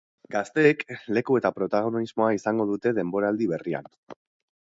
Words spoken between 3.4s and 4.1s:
berrian.